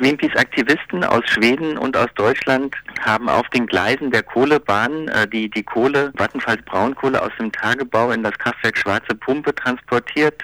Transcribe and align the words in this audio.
Greenpeace-Aktivisten 0.00 1.04
aus 1.04 1.22
Schweden 1.26 1.76
und 1.76 1.94
aus 1.94 2.08
Deutschland 2.14 2.74
haben 3.02 3.28
auf 3.28 3.46
den 3.50 3.66
Gleisen 3.66 4.10
der 4.10 4.22
Kohlebahn 4.22 5.08
äh, 5.08 5.28
die, 5.28 5.50
die 5.50 5.62
Kohle, 5.62 6.10
Vattenfalls 6.16 6.62
Braunkohle 6.64 7.20
aus 7.20 7.32
dem 7.38 7.52
Tagebau 7.52 8.10
in 8.10 8.22
das 8.22 8.32
Kraftwerk 8.38 8.78
Schwarze 8.78 9.14
Pumpe 9.14 9.54
transportiert, 9.54 10.42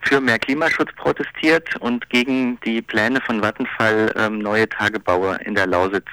für 0.00 0.22
mehr 0.22 0.38
Klimaschutz 0.38 0.90
protestiert 0.96 1.76
und 1.80 2.08
gegen 2.08 2.58
die 2.60 2.80
Pläne 2.80 3.20
von 3.20 3.42
Vattenfall, 3.42 4.10
ähm, 4.16 4.38
neue 4.38 4.66
Tagebaue 4.70 5.38
in 5.44 5.54
der 5.54 5.66
Lausitz 5.66 6.08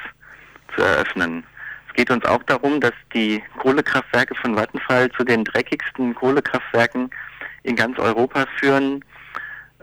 zu 0.76 0.84
eröffnen. 0.84 1.46
Es 1.88 1.94
geht 1.94 2.12
uns 2.12 2.26
auch 2.26 2.44
darum, 2.44 2.82
dass 2.82 2.94
die 3.14 3.42
Kohlekraftwerke 3.60 4.36
von 4.36 4.58
Vattenfall 4.58 5.10
zu 5.12 5.24
den 5.24 5.46
dreckigsten 5.46 6.14
Kohlekraftwerken 6.14 7.10
in 7.64 7.78
ganz 7.78 7.98
Europa 8.00 8.46
führen, 8.60 9.06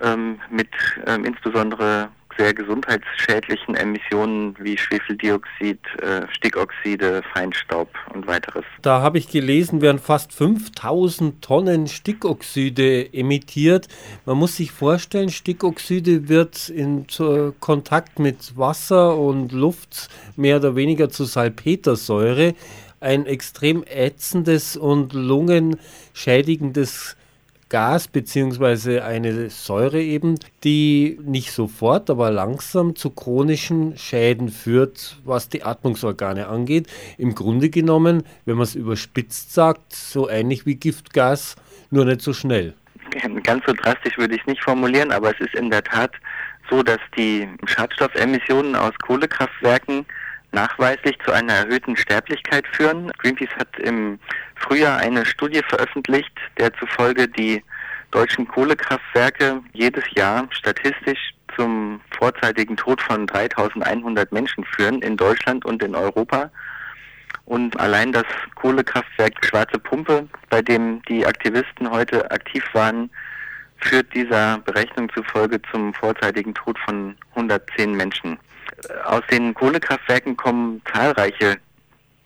ähm, 0.02 0.38
mit 0.50 0.68
ähm, 1.06 1.24
insbesondere 1.24 2.10
sehr 2.40 2.54
gesundheitsschädlichen 2.54 3.74
Emissionen 3.74 4.56
wie 4.58 4.78
Schwefeldioxid, 4.78 5.78
äh, 6.00 6.22
Stickoxide, 6.32 7.22
Feinstaub 7.34 7.90
und 8.14 8.26
weiteres. 8.26 8.64
Da 8.80 9.02
habe 9.02 9.18
ich 9.18 9.28
gelesen, 9.28 9.82
werden 9.82 9.98
fast 9.98 10.32
5000 10.32 11.44
Tonnen 11.44 11.86
Stickoxide 11.86 13.12
emittiert. 13.12 13.88
Man 14.24 14.38
muss 14.38 14.56
sich 14.56 14.72
vorstellen, 14.72 15.28
Stickoxide 15.28 16.30
wird 16.30 16.70
in 16.70 17.06
Kontakt 17.60 18.18
mit 18.18 18.56
Wasser 18.56 19.18
und 19.18 19.52
Luft 19.52 20.08
mehr 20.36 20.56
oder 20.56 20.74
weniger 20.76 21.10
zu 21.10 21.24
Salpetersäure 21.24 22.54
ein 23.00 23.26
extrem 23.26 23.84
ätzendes 23.84 24.78
und 24.78 25.12
lungenschädigendes 25.12 27.18
Gas 27.70 28.08
beziehungsweise 28.08 29.04
eine 29.04 29.48
Säure 29.48 30.02
eben, 30.02 30.34
die 30.64 31.18
nicht 31.22 31.52
sofort, 31.52 32.10
aber 32.10 32.30
langsam 32.30 32.96
zu 32.96 33.10
chronischen 33.10 33.96
Schäden 33.96 34.50
führt, 34.50 35.18
was 35.24 35.48
die 35.48 35.62
Atmungsorgane 35.62 36.48
angeht. 36.48 36.88
Im 37.16 37.34
Grunde 37.34 37.70
genommen, 37.70 38.24
wenn 38.44 38.56
man 38.56 38.64
es 38.64 38.74
überspitzt 38.74 39.54
sagt, 39.54 39.94
so 39.94 40.28
ähnlich 40.28 40.66
wie 40.66 40.74
Giftgas, 40.74 41.56
nur 41.90 42.04
nicht 42.04 42.20
so 42.20 42.34
schnell. 42.34 42.74
Ganz 43.42 43.64
so 43.66 43.72
drastisch 43.72 44.18
würde 44.18 44.34
ich 44.34 44.40
es 44.42 44.46
nicht 44.46 44.62
formulieren, 44.62 45.10
aber 45.10 45.30
es 45.30 45.40
ist 45.40 45.54
in 45.54 45.70
der 45.70 45.82
Tat 45.82 46.12
so, 46.68 46.82
dass 46.82 47.00
die 47.16 47.48
Schadstoffemissionen 47.66 48.76
aus 48.76 48.92
Kohlekraftwerken 49.02 50.06
nachweislich 50.52 51.18
zu 51.24 51.32
einer 51.32 51.54
erhöhten 51.54 51.96
Sterblichkeit 51.96 52.66
führen. 52.72 53.10
Greenpeace 53.18 53.54
hat 53.56 53.78
im 53.78 54.18
Frühjahr 54.56 54.98
eine 54.98 55.24
Studie 55.24 55.62
veröffentlicht, 55.68 56.32
der 56.58 56.72
zufolge 56.74 57.28
die 57.28 57.62
deutschen 58.10 58.46
Kohlekraftwerke 58.48 59.60
jedes 59.72 60.04
Jahr 60.14 60.48
statistisch 60.50 61.30
zum 61.56 62.00
vorzeitigen 62.16 62.76
Tod 62.76 63.00
von 63.00 63.26
3100 63.26 64.32
Menschen 64.32 64.64
führen 64.64 65.02
in 65.02 65.16
Deutschland 65.16 65.64
und 65.64 65.82
in 65.82 65.94
Europa. 65.94 66.50
Und 67.44 67.78
allein 67.78 68.12
das 68.12 68.26
Kohlekraftwerk 68.54 69.44
Schwarze 69.44 69.78
Pumpe, 69.78 70.28
bei 70.48 70.62
dem 70.62 71.02
die 71.08 71.26
Aktivisten 71.26 71.90
heute 71.90 72.30
aktiv 72.30 72.64
waren, 72.72 73.10
führt 73.78 74.12
dieser 74.14 74.58
Berechnung 74.58 75.10
zufolge 75.12 75.60
zum 75.70 75.94
vorzeitigen 75.94 76.54
Tod 76.54 76.78
von 76.78 77.16
110 77.34 77.92
Menschen. 77.92 78.38
Aus 79.04 79.22
den 79.30 79.54
Kohlekraftwerken 79.54 80.36
kommen 80.36 80.82
zahlreiche 80.92 81.58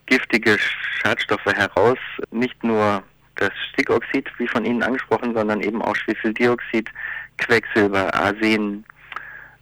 giftige 0.06 0.58
Schadstoffe 0.58 1.46
heraus, 1.46 1.98
nicht 2.30 2.62
nur 2.62 3.02
das 3.36 3.50
Stickoxid, 3.72 4.28
wie 4.38 4.48
von 4.48 4.64
Ihnen 4.64 4.82
angesprochen, 4.82 5.34
sondern 5.34 5.60
eben 5.60 5.82
auch 5.82 5.96
Schwefeldioxid, 5.96 6.90
Quecksilber, 7.38 8.14
Arsen, 8.14 8.84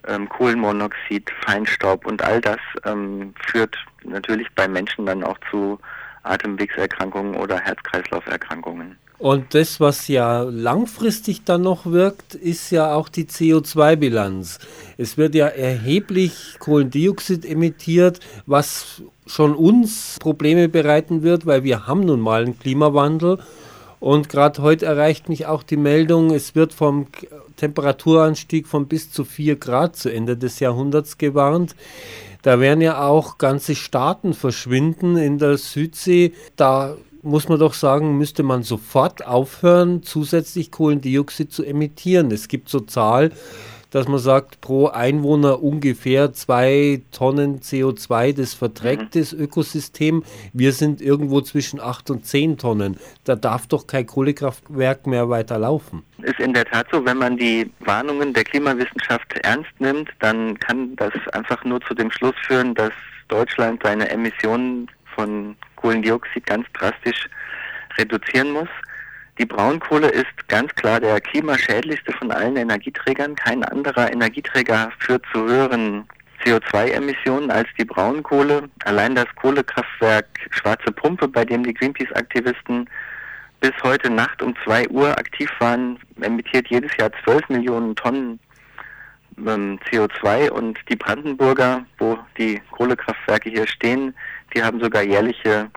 ähm, 0.06 0.28
Kohlenmonoxid, 0.28 1.30
Feinstaub 1.46 2.06
und 2.06 2.22
all 2.22 2.40
das 2.40 2.58
ähm, 2.84 3.34
führt 3.46 3.76
natürlich 4.04 4.48
bei 4.54 4.68
Menschen 4.68 5.06
dann 5.06 5.24
auch 5.24 5.38
zu 5.50 5.78
Atemwegserkrankungen 6.24 7.34
oder 7.34 7.58
Herz-Kreislauf-Erkrankungen. 7.58 8.96
Und 9.22 9.54
das, 9.54 9.78
was 9.78 10.08
ja 10.08 10.42
langfristig 10.42 11.44
dann 11.44 11.62
noch 11.62 11.86
wirkt, 11.86 12.34
ist 12.34 12.72
ja 12.72 12.92
auch 12.92 13.08
die 13.08 13.26
CO2-Bilanz. 13.26 14.58
Es 14.98 15.16
wird 15.16 15.36
ja 15.36 15.46
erheblich 15.46 16.56
Kohlendioxid 16.58 17.44
emittiert, 17.44 18.18
was 18.46 19.00
schon 19.24 19.54
uns 19.54 20.16
Probleme 20.18 20.68
bereiten 20.68 21.22
wird, 21.22 21.46
weil 21.46 21.62
wir 21.62 21.86
haben 21.86 22.00
nun 22.00 22.18
mal 22.18 22.42
einen 22.42 22.58
Klimawandel. 22.58 23.38
Und 24.00 24.28
gerade 24.28 24.60
heute 24.60 24.86
erreicht 24.86 25.28
mich 25.28 25.46
auch 25.46 25.62
die 25.62 25.76
Meldung, 25.76 26.32
es 26.32 26.56
wird 26.56 26.72
vom 26.72 27.06
Temperaturanstieg 27.58 28.66
von 28.66 28.88
bis 28.88 29.12
zu 29.12 29.24
4 29.24 29.54
Grad 29.54 29.94
zu 29.94 30.12
Ende 30.12 30.36
des 30.36 30.58
Jahrhunderts 30.58 31.16
gewarnt. 31.16 31.76
Da 32.42 32.58
werden 32.58 32.80
ja 32.80 33.06
auch 33.06 33.38
ganze 33.38 33.76
Staaten 33.76 34.34
verschwinden 34.34 35.16
in 35.16 35.38
der 35.38 35.58
Südsee. 35.58 36.32
Da 36.56 36.96
muss 37.22 37.48
man 37.48 37.58
doch 37.58 37.74
sagen, 37.74 38.18
müsste 38.18 38.42
man 38.42 38.62
sofort 38.62 39.26
aufhören, 39.26 40.02
zusätzlich 40.02 40.70
Kohlendioxid 40.70 41.52
zu 41.52 41.64
emittieren. 41.64 42.30
Es 42.30 42.48
gibt 42.48 42.68
so 42.68 42.80
Zahl, 42.80 43.30
dass 43.92 44.08
man 44.08 44.18
sagt, 44.18 44.60
pro 44.60 44.88
Einwohner 44.88 45.62
ungefähr 45.62 46.32
zwei 46.32 47.02
Tonnen 47.12 47.60
CO2, 47.60 48.34
das 48.34 48.54
verträgt 48.54 49.14
mhm. 49.14 49.20
das 49.20 49.32
Ökosystem. 49.32 50.24
Wir 50.52 50.72
sind 50.72 51.00
irgendwo 51.00 51.42
zwischen 51.42 51.78
acht 51.78 52.10
und 52.10 52.26
zehn 52.26 52.58
Tonnen. 52.58 52.96
Da 53.24 53.36
darf 53.36 53.66
doch 53.66 53.86
kein 53.86 54.06
Kohlekraftwerk 54.06 55.06
mehr 55.06 55.28
weiterlaufen. 55.28 56.02
Ist 56.22 56.40
in 56.40 56.54
der 56.54 56.64
Tat 56.64 56.86
so, 56.90 57.04
wenn 57.04 57.18
man 57.18 57.36
die 57.36 57.70
Warnungen 57.80 58.32
der 58.32 58.44
Klimawissenschaft 58.44 59.32
ernst 59.42 59.70
nimmt, 59.78 60.08
dann 60.20 60.58
kann 60.58 60.96
das 60.96 61.12
einfach 61.32 61.62
nur 61.64 61.80
zu 61.82 61.94
dem 61.94 62.10
Schluss 62.10 62.34
führen, 62.46 62.74
dass 62.74 62.92
Deutschland 63.28 63.82
seine 63.82 64.08
Emissionen 64.08 64.88
von 65.14 65.56
Kohlendioxid 65.76 66.46
ganz 66.46 66.66
drastisch 66.72 67.28
reduzieren 67.98 68.52
muss. 68.52 68.68
Die 69.38 69.46
Braunkohle 69.46 70.08
ist 70.08 70.48
ganz 70.48 70.74
klar 70.74 71.00
der 71.00 71.20
klimaschädlichste 71.20 72.12
von 72.12 72.30
allen 72.30 72.56
Energieträgern. 72.56 73.34
Kein 73.34 73.64
anderer 73.64 74.12
Energieträger 74.12 74.92
führt 74.98 75.24
zu 75.32 75.44
höheren 75.44 76.06
CO2-Emissionen 76.44 77.50
als 77.50 77.68
die 77.78 77.84
Braunkohle. 77.84 78.68
Allein 78.84 79.14
das 79.14 79.26
Kohlekraftwerk 79.36 80.26
Schwarze 80.50 80.92
Pumpe, 80.92 81.28
bei 81.28 81.44
dem 81.44 81.64
die 81.64 81.72
Greenpeace-Aktivisten 81.72 82.88
bis 83.60 83.72
heute 83.82 84.10
Nacht 84.10 84.42
um 84.42 84.54
2 84.64 84.88
Uhr 84.88 85.16
aktiv 85.16 85.50
waren, 85.60 85.98
emittiert 86.20 86.68
jedes 86.68 86.90
Jahr 86.98 87.10
12 87.24 87.48
Millionen 87.48 87.94
Tonnen 87.96 88.38
ähm, 89.38 89.78
CO2 89.90 90.50
und 90.50 90.78
die 90.88 90.96
Brandenburger, 90.96 91.84
wo 91.98 92.18
die 92.36 92.60
Kohlekraftwerke 92.72 93.50
hier 93.50 93.66
stehen, 93.66 94.14
die 94.54 94.62
haben 94.62 94.80
sogar 94.80 95.02
jährliche 95.02 95.70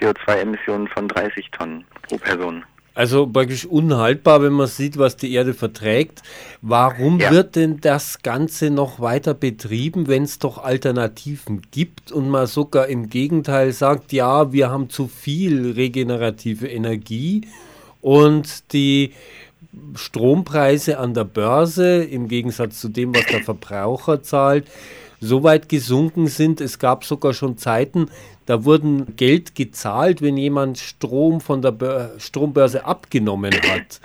CO2-Emissionen 0.00 0.88
von 0.88 1.08
30 1.08 1.50
Tonnen 1.50 1.84
pro 2.02 2.16
Person. 2.18 2.64
Also 2.94 3.26
praktisch 3.26 3.64
unhaltbar, 3.64 4.42
wenn 4.42 4.52
man 4.52 4.66
sieht, 4.66 4.98
was 4.98 5.16
die 5.16 5.32
Erde 5.32 5.54
verträgt. 5.54 6.22
Warum 6.60 7.20
ja. 7.20 7.30
wird 7.30 7.56
denn 7.56 7.80
das 7.80 8.20
Ganze 8.22 8.68
noch 8.70 9.00
weiter 9.00 9.32
betrieben, 9.32 10.08
wenn 10.08 10.24
es 10.24 10.38
doch 10.38 10.62
Alternativen 10.62 11.62
gibt 11.70 12.12
und 12.12 12.28
man 12.28 12.46
sogar 12.46 12.88
im 12.88 13.08
Gegenteil 13.08 13.72
sagt, 13.72 14.12
ja, 14.12 14.52
wir 14.52 14.70
haben 14.70 14.90
zu 14.90 15.08
viel 15.08 15.72
regenerative 15.72 16.68
Energie 16.68 17.48
und 18.02 18.72
die 18.74 19.14
Strompreise 19.94 20.98
an 20.98 21.14
der 21.14 21.24
Börse 21.24 22.04
im 22.04 22.28
Gegensatz 22.28 22.78
zu 22.78 22.88
dem, 22.88 23.14
was 23.14 23.24
der 23.24 23.42
Verbraucher 23.42 24.22
zahlt, 24.22 24.66
so 25.22 25.44
weit 25.44 25.68
gesunken 25.68 26.26
sind. 26.26 26.60
Es 26.60 26.78
gab 26.78 27.04
sogar 27.04 27.32
schon 27.32 27.56
Zeiten, 27.56 28.10
da 28.46 28.64
wurden 28.64 29.16
Geld 29.16 29.54
gezahlt, 29.54 30.20
wenn 30.20 30.36
jemand 30.36 30.78
Strom 30.78 31.40
von 31.40 31.62
der 31.62 31.70
Bör 31.70 32.10
Strombörse 32.18 32.84
abgenommen 32.84 33.54
hat. 33.54 34.00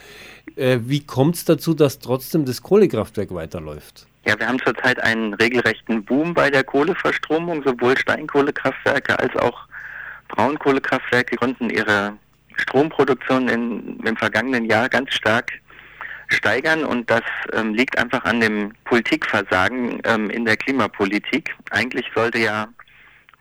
Äh, 0.56 0.80
wie 0.84 1.06
kommt 1.06 1.36
es 1.36 1.46
dazu, 1.46 1.74
dass 1.74 2.00
trotzdem 2.00 2.46
das 2.46 2.62
Kohlekraftwerk 2.62 3.34
weiterläuft? 3.34 4.08
Ja, 4.26 4.40
wir 4.40 4.48
haben 4.48 4.60
zurzeit 4.60 5.00
einen 5.02 5.34
regelrechten 5.34 6.04
Boom 6.04 6.34
bei 6.34 6.50
der 6.50 6.64
Kohleverstromung. 6.64 7.64
Sowohl 7.64 7.98
Steinkohlekraftwerke 7.98 9.18
als 9.18 9.36
auch 9.38 9.68
Braunkohlekraftwerke 10.28 11.36
konnten 11.38 11.70
ihre 11.70 12.14
Stromproduktion 12.58 13.48
in, 13.48 14.00
im 14.04 14.18
vergangenen 14.18 14.66
Jahr 14.66 14.90
ganz 14.90 15.14
stark 15.14 15.54
steigern 16.28 16.84
und 16.84 17.10
das 17.10 17.24
ähm, 17.54 17.74
liegt 17.74 17.98
einfach 17.98 18.24
an 18.26 18.42
dem 18.42 18.74
Politikversagen 18.86 20.02
ähm, 20.06 20.30
in 20.30 20.46
der 20.46 20.58
Klimapolitik. 20.58 21.56
Eigentlich 21.72 22.06
sollte 22.16 22.40
ja 22.40 22.68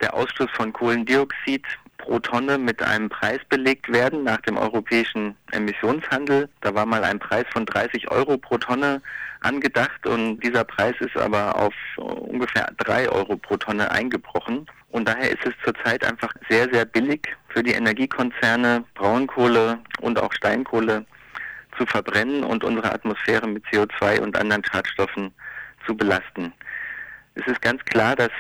der 0.01 0.15
Ausstoß 0.15 0.51
von 0.51 0.73
Kohlendioxid 0.73 1.65
pro 1.99 2.19
Tonne 2.21 2.59
mit 2.59 2.83
einem 2.83 3.09
Preis 3.09 3.41
belegt 3.49 3.93
werden 3.93 4.23
nach 4.23 4.41
dem 4.43 4.57
europäischen 4.57 5.35
Emissionshandel. 5.53 6.49
Da 6.61 6.75
war 6.75 6.87
mal 6.87 7.03
ein 7.03 7.19
Preis 7.19 7.45
von 7.53 7.67
30 7.67 8.11
Euro 8.11 8.39
pro 8.39 8.59
Tonne 8.59 9.03
angedacht 9.41 10.07
und 10.07 10.41
dieser 10.41 10.65
Preis 10.65 10.95
ist 11.01 11.17
aber 11.17 11.57
auf 11.57 11.75
ungefähr 11.97 12.71
3 12.79 13.09
Euro 13.09 13.37
pro 13.37 13.57
Tonne 13.57 13.91
eingebrochen. 13.91 14.67
Und 14.91 15.09
daher 15.09 15.31
ist 15.31 15.45
es 15.45 15.55
zurzeit 15.65 16.05
einfach 16.05 16.33
sehr, 16.49 16.69
sehr 16.73 16.85
billig 16.85 17.27
für 17.49 17.63
die 17.63 17.73
Energiekonzerne, 17.73 18.85
Braunkohle 18.95 19.79
und 20.01 20.19
auch 20.21 20.33
Steinkohle 20.33 21.05
zu 21.79 21.87
verbrennen 21.87 22.45
und 22.45 22.65
unsere 22.65 22.93
Atmosphäre 22.93 23.47
mit 23.47 23.65
CO2 23.67 24.21
und 24.21 24.37
anderen 24.37 24.65
Schadstoffen 24.65 25.33
zu 25.87 25.97
belasten. 25.97 26.53
Es 27.35 27.47
ist 27.47 27.61
ganz 27.61 27.85
klar, 27.85 28.17
dass 28.17 28.31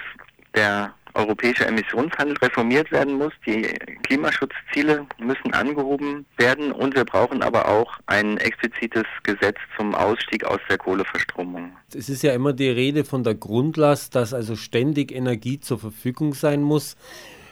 der 0.55 0.95
europäische 1.17 1.67
Emissionshandel 1.67 2.37
reformiert 2.39 2.93
werden 2.93 3.15
muss. 3.15 3.33
Die 3.47 3.63
Klimaschutzziele 4.05 5.07
müssen 5.19 5.53
angehoben 5.55 6.27
werden 6.37 6.73
und 6.73 6.95
wir 6.95 7.05
brauchen 7.05 7.43
aber 7.43 7.69
auch 7.69 7.99
ein 8.07 8.37
explizites 8.39 9.05
Gesetz 9.23 9.57
zum 9.77 9.95
Ausstieg 9.95 10.45
aus 10.45 10.61
der 10.69 10.79
Kohleverstromung. 10.79 11.73
Es 11.95 12.09
ist 12.09 12.23
ja 12.23 12.33
immer 12.35 12.53
die 12.53 12.69
Rede 12.69 13.05
von 13.05 13.25
der 13.25 13.35
Grundlast, 13.35 14.15
dass 14.15 14.35
also 14.35 14.57
ständig 14.57 15.11
Energie 15.11 15.59
zur 15.59 15.79
Verfügung 15.79 16.35
sein 16.35 16.63
muss. 16.63 16.97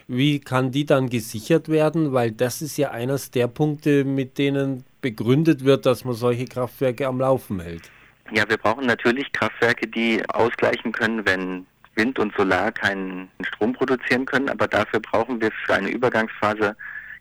Wie 0.06 0.40
kann 0.40 0.70
die 0.70 0.84
dann 0.84 1.08
gesichert 1.08 1.68
werden? 1.68 2.12
Weil 2.12 2.30
das 2.30 2.60
ist 2.60 2.76
ja 2.76 2.90
eines 2.90 3.30
der 3.30 3.48
Punkte, 3.48 4.04
mit 4.04 4.36
denen 4.36 4.84
begründet 5.04 5.66
wird, 5.66 5.84
dass 5.84 6.06
man 6.06 6.14
solche 6.14 6.46
Kraftwerke 6.46 7.06
am 7.06 7.20
Laufen 7.20 7.60
hält. 7.60 7.90
Ja, 8.32 8.48
wir 8.48 8.56
brauchen 8.56 8.86
natürlich 8.86 9.30
Kraftwerke, 9.32 9.86
die 9.86 10.22
ausgleichen 10.30 10.92
können, 10.92 11.26
wenn 11.26 11.66
Wind 11.94 12.18
und 12.18 12.34
Solar 12.34 12.72
keinen 12.72 13.28
Strom 13.42 13.74
produzieren 13.74 14.24
können, 14.24 14.48
aber 14.48 14.66
dafür 14.66 15.00
brauchen 15.00 15.42
wir 15.42 15.50
für 15.66 15.74
eine 15.74 15.90
Übergangsphase 15.90 16.74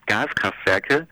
Gaskraftwerke, 0.06 1.06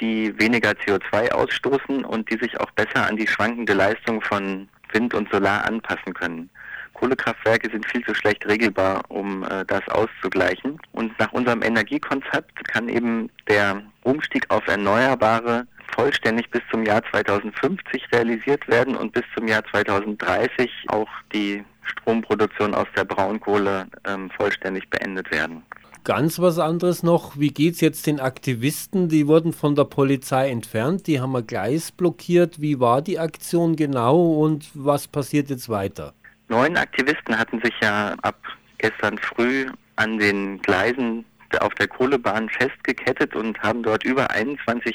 die 0.00 0.36
weniger 0.36 0.70
CO2 0.72 1.30
ausstoßen 1.30 2.04
und 2.04 2.28
die 2.28 2.38
sich 2.38 2.58
auch 2.58 2.72
besser 2.72 3.06
an 3.06 3.16
die 3.16 3.28
schwankende 3.28 3.74
Leistung 3.74 4.20
von 4.20 4.68
Wind 4.92 5.14
und 5.14 5.30
Solar 5.30 5.64
anpassen 5.64 6.12
können. 6.12 6.50
Kohlekraftwerke 6.94 7.70
sind 7.70 7.86
viel 7.86 8.04
zu 8.04 8.14
schlecht 8.14 8.44
regelbar, 8.46 9.02
um 9.08 9.44
äh, 9.44 9.64
das 9.66 9.86
auszugleichen. 9.88 10.80
Und 10.92 11.16
nach 11.20 11.32
unserem 11.32 11.62
Energiekonzept 11.62 12.66
kann 12.66 12.88
eben 12.88 13.30
der 13.48 13.82
Umstieg 14.02 14.46
auf 14.48 14.66
Erneuerbare 14.66 15.66
vollständig 15.94 16.50
bis 16.50 16.62
zum 16.70 16.84
Jahr 16.84 17.02
2050 17.10 18.02
realisiert 18.12 18.66
werden 18.68 18.96
und 18.96 19.12
bis 19.12 19.24
zum 19.36 19.48
Jahr 19.48 19.64
2030 19.70 20.70
auch 20.88 21.08
die 21.32 21.64
Stromproduktion 21.82 22.74
aus 22.74 22.86
der 22.96 23.04
Braunkohle 23.04 23.86
ähm, 24.06 24.30
vollständig 24.30 24.88
beendet 24.90 25.30
werden. 25.30 25.62
Ganz 26.04 26.38
was 26.38 26.60
anderes 26.60 27.02
noch, 27.02 27.36
wie 27.36 27.50
geht 27.50 27.74
es 27.74 27.80
jetzt 27.80 28.06
den 28.06 28.20
Aktivisten? 28.20 29.08
Die 29.08 29.26
wurden 29.26 29.52
von 29.52 29.74
der 29.74 29.84
Polizei 29.84 30.50
entfernt, 30.50 31.08
die 31.08 31.20
haben 31.20 31.34
ein 31.34 31.46
Gleis 31.46 31.90
blockiert. 31.90 32.60
Wie 32.60 32.78
war 32.78 33.02
die 33.02 33.18
Aktion 33.18 33.74
genau 33.74 34.34
und 34.34 34.70
was 34.74 35.08
passiert 35.08 35.50
jetzt 35.50 35.68
weiter? 35.68 36.14
Neun 36.48 36.76
Aktivisten 36.76 37.36
hatten 37.36 37.60
sich 37.60 37.74
ja 37.82 38.14
ab 38.22 38.36
gestern 38.78 39.18
früh 39.18 39.66
an 39.96 40.18
den 40.18 40.62
Gleisen 40.62 41.24
auf 41.58 41.74
der 41.74 41.88
Kohlebahn 41.88 42.48
festgekettet 42.50 43.34
und 43.34 43.60
haben 43.62 43.82
dort 43.82 44.04
über 44.04 44.30
21 44.30 44.94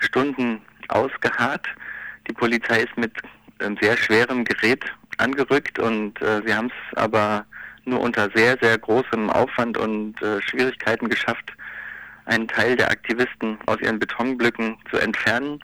Stunden 0.00 0.60
ausgeharrt. 0.88 1.66
Die 2.28 2.32
Polizei 2.32 2.80
ist 2.80 2.96
mit 2.96 3.12
ähm, 3.60 3.76
sehr 3.80 3.96
schwerem 3.96 4.44
Gerät 4.44 4.84
angerückt 5.18 5.78
und 5.78 6.20
äh, 6.22 6.42
sie 6.44 6.54
haben 6.54 6.68
es 6.68 6.98
aber 6.98 7.44
nur 7.84 8.00
unter 8.00 8.28
sehr, 8.34 8.56
sehr 8.60 8.78
großem 8.78 9.30
Aufwand 9.30 9.78
und 9.78 10.20
äh, 10.22 10.40
Schwierigkeiten 10.42 11.08
geschafft, 11.08 11.52
einen 12.26 12.48
Teil 12.48 12.76
der 12.76 12.90
Aktivisten 12.90 13.58
aus 13.66 13.80
ihren 13.80 13.98
Betonblöcken 13.98 14.76
zu 14.90 14.98
entfernen. 14.98 15.62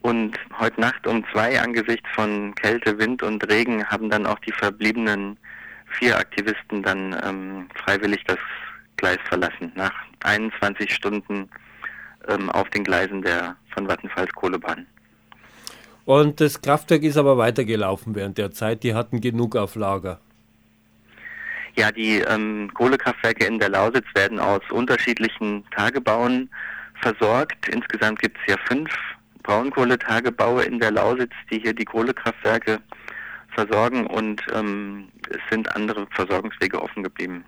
Und 0.00 0.38
heute 0.58 0.80
Nacht 0.80 1.06
um 1.06 1.24
zwei 1.32 1.60
angesichts 1.60 2.08
von 2.14 2.54
Kälte, 2.54 2.98
Wind 2.98 3.22
und 3.22 3.46
Regen 3.50 3.84
haben 3.86 4.08
dann 4.10 4.26
auch 4.26 4.38
die 4.40 4.52
verbliebenen 4.52 5.36
vier 5.90 6.16
Aktivisten 6.16 6.82
dann 6.82 7.16
ähm, 7.24 7.68
freiwillig 7.74 8.22
das 8.24 8.38
Gleis 8.96 9.18
verlassen, 9.28 9.72
nach 9.74 9.92
21 10.24 10.92
Stunden 10.92 11.48
ähm, 12.28 12.50
auf 12.50 12.68
den 12.70 12.84
Gleisen 12.84 13.22
der 13.22 13.56
von 13.72 13.88
Vattenfalls 13.88 14.32
Kohlebahn. 14.32 14.86
Und 16.04 16.40
das 16.40 16.62
Kraftwerk 16.62 17.02
ist 17.02 17.16
aber 17.16 17.36
weitergelaufen 17.36 18.14
während 18.14 18.38
der 18.38 18.50
Zeit. 18.50 18.82
Die 18.82 18.94
hatten 18.94 19.20
genug 19.20 19.56
auf 19.56 19.74
Lager. 19.74 20.20
Ja, 21.76 21.92
die 21.92 22.20
ähm, 22.20 22.70
Kohlekraftwerke 22.74 23.44
in 23.44 23.58
der 23.58 23.68
Lausitz 23.68 24.06
werden 24.14 24.40
aus 24.40 24.62
unterschiedlichen 24.70 25.64
Tagebauen 25.76 26.50
versorgt. 27.02 27.68
Insgesamt 27.68 28.20
gibt 28.20 28.36
es 28.38 28.52
ja 28.52 28.56
fünf 28.66 28.90
Braunkohletagebaue 29.42 30.64
in 30.64 30.78
der 30.80 30.90
Lausitz, 30.90 31.32
die 31.50 31.60
hier 31.60 31.74
die 31.74 31.84
Kohlekraftwerke 31.84 32.80
versorgen 33.50 34.06
und 34.06 34.42
ähm, 34.54 35.08
es 35.30 35.40
sind 35.50 35.74
andere 35.74 36.06
Versorgungswege 36.10 36.82
offen 36.82 37.02
geblieben. 37.02 37.44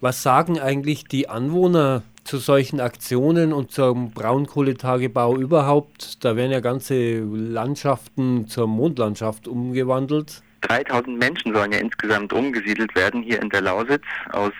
Was 0.00 0.22
sagen 0.22 0.58
eigentlich 0.58 1.04
die 1.04 1.28
Anwohner 1.28 2.02
zu 2.26 2.38
solchen 2.38 2.80
Aktionen 2.80 3.52
und 3.52 3.70
zum 3.70 4.10
Braunkohletagebau 4.10 5.36
überhaupt? 5.36 6.24
Da 6.24 6.36
werden 6.36 6.50
ja 6.50 6.60
ganze 6.60 7.20
Landschaften 7.20 8.48
zur 8.48 8.66
Mondlandschaft 8.66 9.46
umgewandelt. 9.48 10.42
3000 10.62 11.18
Menschen 11.18 11.54
sollen 11.54 11.72
ja 11.72 11.78
insgesamt 11.78 12.32
umgesiedelt 12.32 12.94
werden 12.94 13.22
hier 13.22 13.40
in 13.40 13.48
der 13.50 13.60
Lausitz 13.60 14.04
aus 14.32 14.52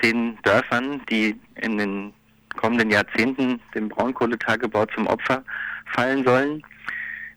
zehn 0.00 0.38
Dörfern, 0.42 1.02
die 1.10 1.38
in 1.60 1.76
den 1.76 2.12
kommenden 2.56 2.90
Jahrzehnten 2.90 3.60
dem 3.74 3.88
Braunkohletagebau 3.88 4.86
zum 4.86 5.06
Opfer 5.06 5.44
fallen 5.94 6.24
sollen. 6.24 6.62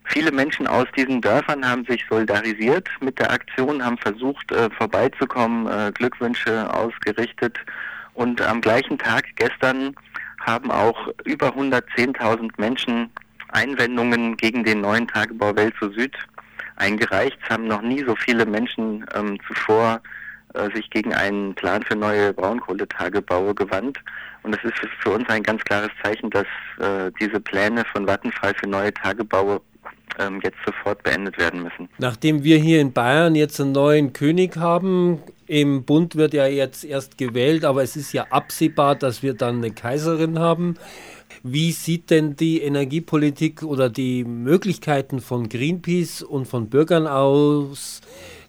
Viele 0.06 0.32
Menschen 0.32 0.68
aus 0.68 0.86
diesen 0.96 1.20
Dörfern 1.20 1.68
haben 1.68 1.84
sich 1.86 2.06
solidarisiert 2.10 2.88
mit 3.02 3.20
der 3.20 3.32
Aktion, 3.32 3.84
haben 3.84 3.98
versucht, 3.98 4.52
äh, 4.52 4.70
vorbeizukommen, 4.70 5.68
äh, 5.68 5.92
Glückwünsche 5.92 6.72
ausgerichtet 6.74 7.58
und 8.16 8.42
am 8.42 8.62
gleichen 8.62 8.98
Tag 8.98 9.26
gestern 9.36 9.96
haben 10.46 10.72
auch 10.72 11.08
über 11.26 11.50
110.000 11.50 12.50
Menschen 12.58 13.10
Einwendungen 13.50 14.36
gegen 14.38 14.64
den 14.64 14.82
neuen 14.82 15.08
Tagebau 15.08 15.56
Welt 15.56 15.74
zu 15.80 15.92
Süd 15.92 16.16
eingereicht. 16.78 17.38
Es 17.44 17.50
haben 17.50 17.68
noch 17.68 17.82
nie 17.82 18.04
so 18.06 18.16
viele 18.16 18.46
Menschen 18.46 19.06
ähm, 19.14 19.38
zuvor 19.48 20.02
äh, 20.54 20.70
sich 20.76 20.90
gegen 20.90 21.14
einen 21.14 21.54
Plan 21.56 21.84
für 21.84 21.96
neue 21.96 22.34
Braunkohletagebaue 22.34 23.56
gewandt. 23.56 24.00
Und 24.44 24.56
das 24.56 24.64
ist 24.64 24.78
für 25.00 25.12
uns 25.12 25.28
ein 25.30 25.44
ganz 25.44 25.64
klares 25.64 25.92
Zeichen, 26.04 26.30
dass 26.30 26.46
äh, 26.80 27.12
diese 27.20 27.40
Pläne 27.40 27.84
von 27.92 28.06
Vattenfall 28.06 28.54
für 28.56 28.68
neue 28.68 28.94
Tagebaue 28.94 29.62
ähm, 30.20 30.40
jetzt 30.44 30.58
sofort 30.66 31.02
beendet 31.04 31.38
werden 31.38 31.64
müssen. 31.64 31.90
Nachdem 31.98 32.44
wir 32.44 32.58
hier 32.58 32.80
in 32.82 32.94
Bayern 32.94 33.36
jetzt 33.36 33.60
einen 33.60 33.72
neuen 33.72 34.14
König 34.14 34.58
haben, 34.58 35.22
im 35.48 35.84
Bund 35.84 36.16
wird 36.16 36.34
ja 36.34 36.48
jetzt 36.48 36.84
erst 36.84 37.18
gewählt, 37.18 37.66
aber 37.66 37.84
es 37.84 37.96
ist 37.96 38.14
ja 38.14 38.26
absehbar, 38.30 38.96
dass 38.96 39.24
wir 39.24 39.34
dann 39.34 39.58
eine 39.58 39.72
Kaiserin 39.72 40.40
haben. 40.40 40.76
Wie 41.44 41.72
sieht 41.72 42.10
denn 42.10 42.36
die 42.36 42.62
Energiepolitik 42.62 43.62
oder 43.62 43.90
die 43.90 44.24
Möglichkeiten 44.24 45.22
von 45.22 45.48
Greenpeace 45.48 46.24
und 46.24 46.48
von 46.48 46.70
Bürgern 46.70 47.06
aus, 47.06 48.02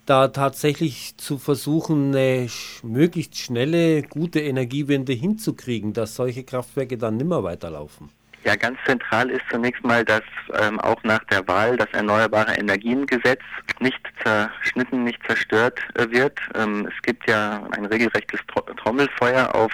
da 0.06 0.28
tatsächlich 0.28 1.16
zu 1.18 1.36
versuchen, 1.36 2.14
eine 2.14 2.48
möglichst 2.82 3.36
schnelle, 3.36 4.02
gute 4.02 4.40
Energiewende 4.40 5.12
hinzukriegen, 5.12 5.92
dass 5.92 6.14
solche 6.14 6.44
Kraftwerke 6.44 6.96
dann 6.96 7.16
nimmer 7.16 7.42
weiterlaufen? 7.42 8.08
Ja, 8.46 8.54
ganz 8.54 8.78
zentral 8.86 9.28
ist 9.30 9.42
zunächst 9.50 9.82
mal, 9.82 10.04
dass 10.04 10.22
ähm, 10.62 10.78
auch 10.78 11.02
nach 11.02 11.24
der 11.24 11.48
Wahl 11.48 11.76
das 11.76 11.88
Erneuerbare 11.92 12.54
Energiengesetz 12.54 13.40
nicht 13.80 13.98
zerschnitten, 14.22 15.02
nicht 15.02 15.20
zerstört 15.26 15.80
äh, 15.96 16.08
wird. 16.12 16.38
Ähm, 16.54 16.86
es 16.86 17.02
gibt 17.02 17.28
ja 17.28 17.66
ein 17.72 17.86
regelrechtes 17.86 18.38
Tro 18.46 18.60
Trommelfeuer 18.60 19.52
auf 19.52 19.72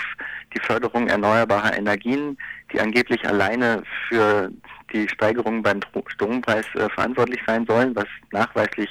die 0.55 0.61
Förderung 0.61 1.07
erneuerbarer 1.09 1.76
Energien, 1.76 2.38
die 2.73 2.81
angeblich 2.81 3.29
alleine 3.29 3.83
für 4.09 4.50
die 4.91 5.07
Steigerung 5.07 5.62
beim 5.62 5.81
Strompreis 6.07 6.64
äh, 6.75 6.88
verantwortlich 6.95 7.43
sein 7.47 7.67
sollen, 7.67 7.95
was 7.95 8.07
nachweislich 8.31 8.88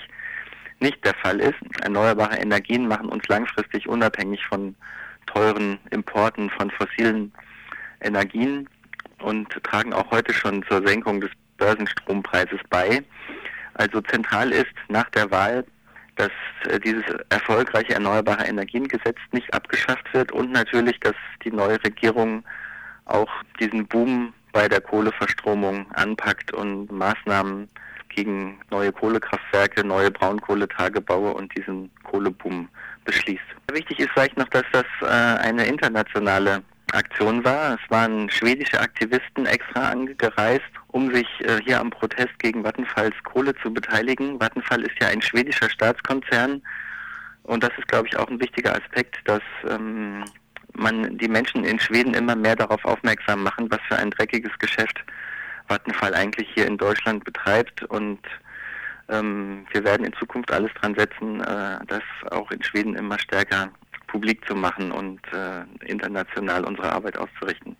nicht 0.79 1.03
der 1.03 1.15
Fall 1.15 1.39
ist. 1.39 1.57
Erneuerbare 1.81 2.35
Energien 2.35 2.87
machen 2.87 3.09
uns 3.09 3.27
langfristig 3.29 3.89
unabhängig 3.89 4.45
von 4.45 4.75
teuren 5.25 5.79
Importen 5.89 6.51
von 6.51 6.69
fossilen 6.69 7.33
Energien 8.01 8.69
und 9.21 9.49
tragen 9.63 9.93
auch 9.93 10.09
heute 10.11 10.33
schon 10.33 10.63
zur 10.63 10.85
Senkung 10.85 11.21
des 11.21 11.31
Börsenstrompreises 11.57 12.59
bei. 12.69 13.01
Also 13.75 14.01
zentral 14.01 14.51
ist 14.51 14.73
nach 14.89 15.09
der 15.11 15.29
Wahl, 15.31 15.65
dass 16.15 16.31
äh, 16.69 16.79
dieses 16.79 17.03
erfolgreiche 17.29 17.93
Erneuerbare 17.93 18.45
Energiengesetz 18.45 19.17
nicht 19.31 19.53
abgeschafft 19.53 20.13
wird 20.13 20.31
und 20.31 20.51
natürlich, 20.51 20.99
dass 20.99 21.15
die 21.43 21.51
neue 21.51 21.81
Regierung 21.83 22.43
auch 23.05 23.29
diesen 23.59 23.87
Boom 23.87 24.33
bei 24.51 24.67
der 24.67 24.81
Kohleverstromung 24.81 25.89
anpackt 25.93 26.53
und 26.53 26.91
Maßnahmen 26.91 27.69
gegen 28.09 28.59
neue 28.69 28.91
Kohlekraftwerke, 28.91 29.85
neue 29.85 30.11
Braunkohletagebaue 30.11 31.33
und 31.33 31.55
diesen 31.57 31.89
Kohleboom 32.03 32.67
beschließt. 33.05 33.41
Wichtig 33.71 33.99
ist 33.99 34.09
vielleicht 34.13 34.37
noch, 34.37 34.49
dass 34.49 34.65
das 34.73 34.85
äh, 35.01 35.05
eine 35.05 35.65
internationale 35.65 36.61
Aktion 36.93 37.43
war. 37.43 37.75
Es 37.75 37.89
waren 37.89 38.29
schwedische 38.29 38.79
Aktivisten 38.79 39.45
extra 39.45 39.89
angereist, 39.89 40.71
um 40.87 41.13
sich 41.13 41.27
äh, 41.41 41.59
hier 41.63 41.79
am 41.79 41.89
Protest 41.89 42.37
gegen 42.39 42.63
Vattenfalls 42.63 43.15
Kohle 43.23 43.53
zu 43.55 43.73
beteiligen. 43.73 44.39
Vattenfall 44.39 44.81
ist 44.83 44.95
ja 45.01 45.07
ein 45.07 45.21
schwedischer 45.21 45.69
Staatskonzern 45.69 46.61
und 47.43 47.63
das 47.63 47.71
ist, 47.77 47.87
glaube 47.87 48.07
ich, 48.07 48.17
auch 48.17 48.27
ein 48.27 48.39
wichtiger 48.39 48.75
Aspekt, 48.75 49.17
dass 49.25 49.41
ähm, 49.69 50.23
man 50.73 51.17
die 51.17 51.27
Menschen 51.27 51.63
in 51.63 51.79
Schweden 51.79 52.13
immer 52.13 52.35
mehr 52.35 52.55
darauf 52.55 52.83
aufmerksam 52.85 53.43
machen, 53.43 53.69
was 53.69 53.79
für 53.87 53.97
ein 53.97 54.11
dreckiges 54.11 54.57
Geschäft 54.59 55.03
Vattenfall 55.67 56.13
eigentlich 56.13 56.49
hier 56.53 56.67
in 56.67 56.77
Deutschland 56.77 57.23
betreibt 57.23 57.83
und 57.83 58.19
Ähm, 59.09 59.65
wir 59.73 59.83
werden 59.83 60.05
in 60.05 60.13
Zukunft 60.13 60.51
alles 60.51 60.71
dran 60.75 60.95
setzen, 60.95 61.41
äh, 61.41 61.79
das 61.87 62.03
auch 62.31 62.49
in 62.49 62.63
Schweden 62.63 62.95
immer 62.95 63.19
stärker 63.19 63.69
publik 64.11 64.45
zu 64.45 64.55
machen 64.55 64.91
und 64.91 65.21
äh, 65.33 65.63
international 65.85 66.65
unsere 66.65 66.91
Arbeit 66.91 67.17
auszurichten. 67.17 67.77